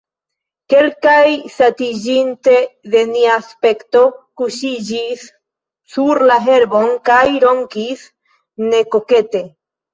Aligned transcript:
Kelkaj, 0.73 1.25
satiĝinte 1.55 2.55
de 2.95 3.03
nia 3.11 3.37
aspekto, 3.43 4.03
kuŝiĝis 4.43 5.29
sur 5.93 6.23
la 6.33 6.41
herbon 6.49 6.93
kaj 7.13 7.23
ronkis 7.47 8.11
nekokete. 8.75 9.49